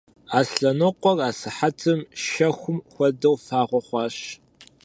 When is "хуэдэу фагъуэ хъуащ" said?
2.91-4.17